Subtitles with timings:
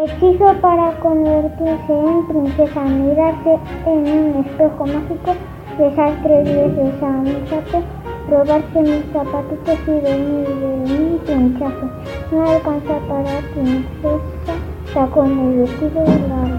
[0.00, 5.34] Hechizo para convertirse en princesa, mirarse en un espejo mágico,
[5.76, 7.97] besar tres veces a un
[8.30, 11.90] robarse mis zapatitos y dormir de un pinchazo.
[12.32, 16.58] No alcanza para princesa, con el vestido largo.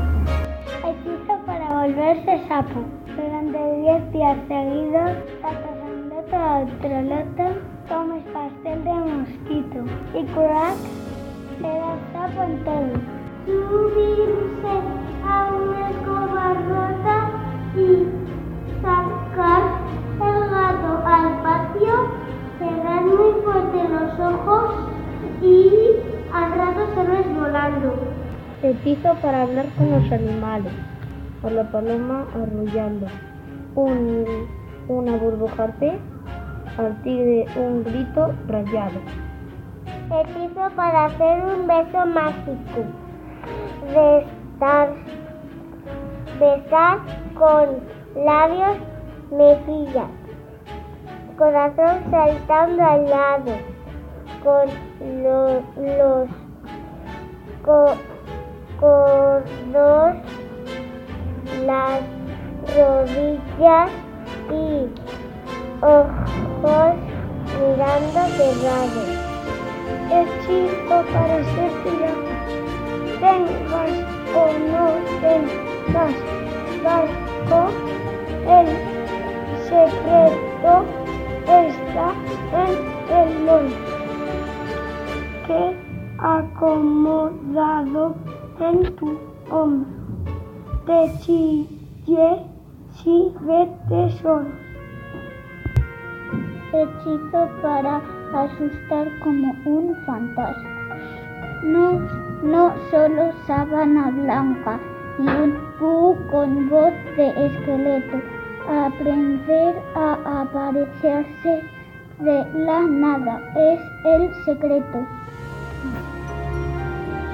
[0.85, 2.81] Hechizo para volverse sapo.
[3.15, 5.79] Durante 10 días seguidos, pasando
[6.31, 7.45] a otro loto,
[7.89, 9.79] comes pastel de mosquito
[10.13, 10.77] y crack
[11.59, 14.73] será sapo en todo subirse
[15.25, 17.31] a una escoba rota
[17.75, 18.07] y
[18.81, 19.78] sacar
[21.09, 21.93] al patio,
[22.59, 24.75] cerrar muy fuerte los ojos
[25.41, 25.69] y
[26.33, 27.93] al rato se ves volando.
[28.61, 30.73] Hechizo para hablar con los animales,
[31.41, 33.07] por la paloma arrullando,
[33.75, 34.25] un,
[34.87, 35.73] una burbuja
[36.77, 38.99] al tigre un grito rayado.
[40.11, 42.85] Hechizo para hacer un beso mágico
[43.87, 44.93] besar,
[46.39, 46.99] besar
[47.35, 48.77] con labios,
[49.31, 50.09] mejillas,
[51.39, 53.53] corazón saltando al lado,
[54.43, 54.67] con
[55.23, 56.27] los, los
[57.65, 57.97] codos,
[61.65, 62.01] las
[62.75, 63.89] rodillas
[64.51, 64.89] y
[65.81, 66.95] ojos
[67.57, 69.09] mirando cerrados.
[70.11, 71.71] Hechizo para ser
[73.21, 73.93] tengas
[74.35, 74.37] o
[74.71, 74.85] no
[75.21, 76.15] tengas
[88.59, 89.17] en tu
[89.49, 89.89] hombro.
[90.85, 92.45] Te sigue
[92.91, 94.47] si ve tesoros.
[96.73, 98.01] Hechizo para
[98.33, 100.69] asustar como un fantasma.
[101.63, 104.79] No no solo sábana blanca
[105.19, 108.21] y un pu con voz de esqueleto.
[108.69, 111.63] Aprender a aparecerse
[112.19, 115.05] de la nada es el secreto.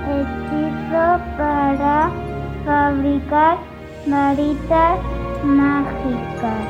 [0.07, 2.11] Hechizo para
[2.63, 3.57] fabricar
[4.05, 4.99] maritas
[5.43, 6.63] mágicas.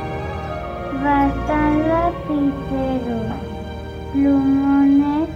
[1.03, 3.35] Bastan lapiceros,
[4.13, 5.29] plumones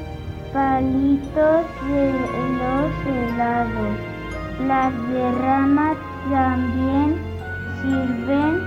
[0.54, 2.14] palitos de
[2.60, 3.96] los helados.
[4.66, 5.98] Las derramas
[6.30, 7.18] también
[7.81, 8.62] sirven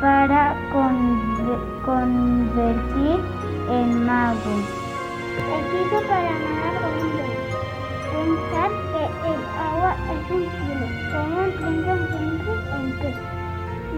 [0.00, 0.56] para
[1.84, 3.20] convertir
[3.70, 4.64] en magos.
[5.52, 6.30] Hechizo para
[6.80, 7.47] bonito.
[8.12, 13.18] Pensar que el agua es un cielo, como un príncipe en pez.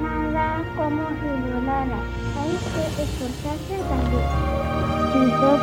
[0.02, 2.00] Nada como si volara.
[2.40, 4.60] Hay que esforzarse también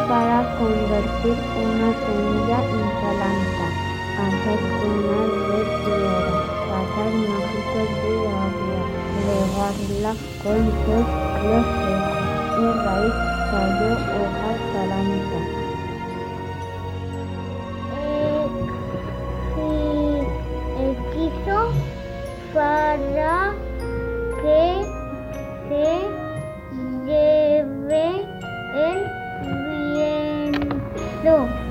[0.08, 3.68] para convertir una semilla en planta,
[4.18, 8.82] hacer una de tierra, pasar mágicos de agua,
[9.28, 10.12] regarla
[10.44, 11.08] con sus
[11.40, 11.70] flores
[12.58, 13.18] y raíz,
[13.52, 14.57] tallo, hojas,
[31.24, 31.67] 六。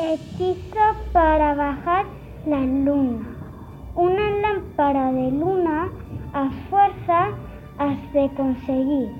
[0.00, 2.06] Hechizo para bajar
[2.46, 3.26] la luna.
[3.96, 5.88] Una lámpara de luna
[6.32, 7.30] a fuerza
[7.78, 9.10] has de conseguir.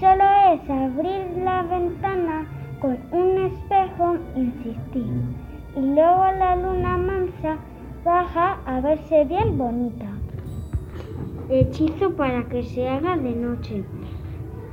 [0.00, 2.44] Solo es abrir la ventana
[2.80, 5.06] con un espejo, insistir.
[5.76, 7.58] Y luego la luna mansa
[8.04, 10.08] baja a verse bien bonita.
[11.48, 13.84] Hechizo para que se haga de noche.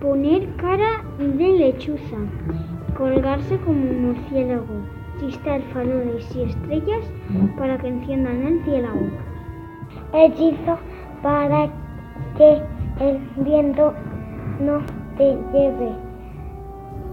[0.01, 2.17] Poner cara de lechuza
[2.97, 4.85] colgarse como un murciélago,
[5.23, 5.61] chistar
[6.35, 7.05] y estrellas
[7.57, 8.89] para que enciendan el cielo.
[10.13, 10.77] Hechizo
[11.21, 11.69] para
[12.37, 12.61] que
[12.99, 13.93] el viento
[14.59, 14.79] no
[15.17, 15.91] te lleve.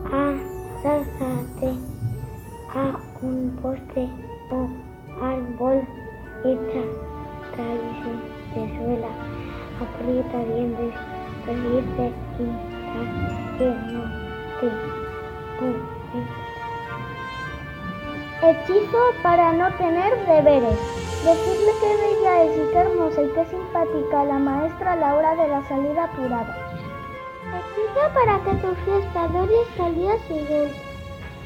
[0.06, 1.78] Asásate
[2.74, 4.08] a un poste
[4.50, 4.68] o
[5.22, 5.82] árbol
[6.44, 6.82] hecha
[7.54, 8.18] tradición
[8.54, 9.12] de suela,
[9.80, 10.94] aprieta dientes,
[11.46, 12.46] pedirte y
[13.58, 14.02] que no
[14.60, 16.49] te
[18.42, 20.78] Hechizo para no tener deberes.
[21.22, 25.36] Decirle qué bella es y qué hermosa y qué simpática la maestra a la hora
[25.36, 26.56] de la salida apurada.
[27.52, 30.82] Hechizo para que tu fiesta dure hasta el día siguiente.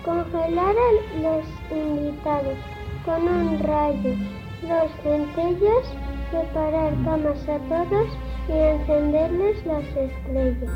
[0.04, 2.58] Congelar a los invitados
[3.04, 4.14] con un rayo,
[4.62, 5.86] dos centellas,
[6.30, 8.06] preparar camas a todos
[8.46, 10.70] y encenderles las estrellas.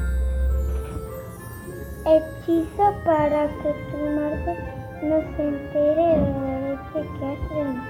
[2.04, 7.82] Hechizo para que tu madre no se entere de la noche que has.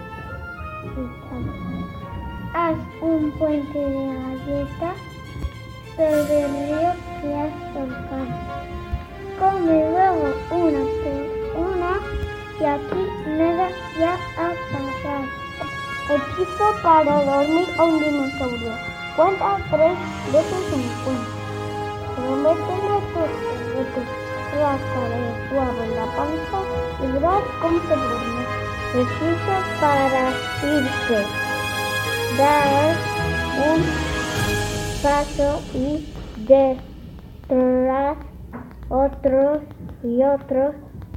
[2.55, 4.99] Haz un puente de galletas
[5.97, 8.33] sobre el río que has soltado.
[9.39, 11.23] Come luego una por
[11.65, 11.93] una
[12.61, 13.69] y aquí nada
[13.99, 15.27] ya ha pasado.
[16.11, 18.73] Hechizo para dormir un dinosaurio.
[19.17, 19.97] Cuenta tres
[20.33, 20.83] veces un
[23.13, 26.59] tus juguetes, rascaré suave en la panza
[27.03, 27.07] y
[27.61, 28.49] cómo te duermes.
[28.95, 30.25] Hechizo para
[30.63, 31.21] irse.
[32.37, 32.97] Dar
[33.69, 33.81] un
[35.03, 35.87] paso y
[36.47, 38.17] detrás
[38.89, 39.59] otros
[40.03, 40.75] y otros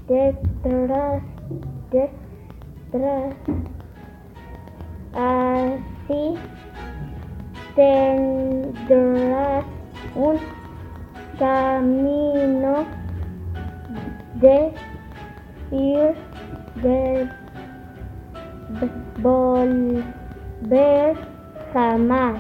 [0.07, 1.21] detrás,
[1.91, 3.33] detrás.
[5.13, 6.37] Así
[7.75, 9.65] tendrás
[10.15, 10.37] un
[11.39, 12.85] camino
[14.35, 14.73] de
[15.71, 16.15] ir
[16.81, 17.29] de
[19.21, 21.15] volver
[21.73, 22.35] jamás.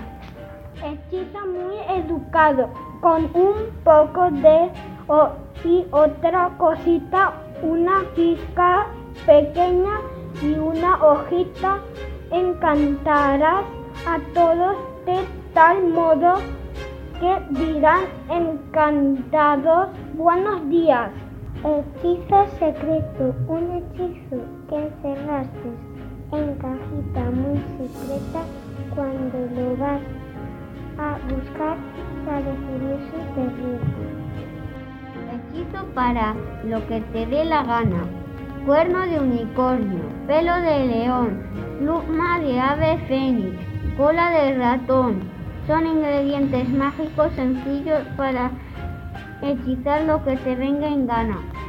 [0.83, 2.69] Hechizo muy educado,
[3.01, 4.71] con un poco de
[5.07, 5.29] o,
[5.63, 8.87] y otra cosita, una pizca
[9.25, 9.99] pequeña
[10.41, 11.79] y una hojita,
[12.31, 13.65] encantarás
[14.07, 15.19] a todos de
[15.53, 16.35] tal modo
[17.19, 21.11] que dirán encantados buenos días.
[21.63, 24.37] Hechizo secreto, un hechizo
[24.67, 25.69] que encerraste
[26.31, 28.41] en cajita muy secreta
[28.95, 30.01] cuando lo vas
[30.97, 31.77] a buscar
[32.25, 34.03] sale furioso y te riesgo.
[35.31, 38.05] Hechizo para lo que te dé la gana.
[38.65, 41.43] Cuerno de unicornio, pelo de león,
[41.77, 43.55] pluma de ave fénix,
[43.97, 45.29] cola de ratón.
[45.67, 48.49] Son ingredientes mágicos sencillos para
[49.41, 51.60] hechizar lo que te venga en gana.